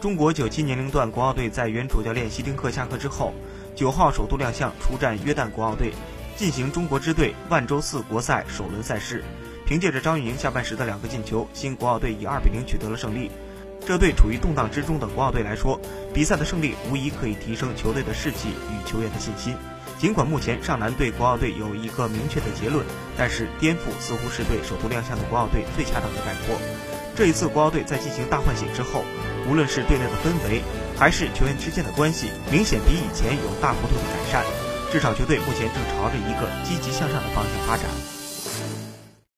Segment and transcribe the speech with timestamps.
[0.00, 3.34] 中国九七年龄段国奥队在原主教练希丁克下课之后，
[3.76, 5.92] 九号首度亮相出战约旦国奥队，
[6.36, 9.22] 进行中国支队万州四国赛首轮赛事。
[9.66, 13.30] 凭借着张玉宁下半时的两个进球，新国奥队以二比零取得了胜利。
[13.86, 15.78] 这对处于动荡之中的国奥队来说，
[16.14, 19.54] 比赛的胜利无疑可以提升球队的士气与球员的信心。
[19.98, 22.86] 尽管目前上南对国奥队有一个明确的结论，
[23.18, 26.56] 但是颠覆似乎是对首度亮相的国奥队最恰当的概括。
[27.14, 29.04] 这一次国奥队在进行大换血之后，
[29.50, 30.62] 无论是队内的氛围，
[30.96, 34.44] 还是球员之间的关系，明显比以前有大幅度的改善。
[34.92, 38.19] 至少球队目前正朝着一个积极向上的方向发展。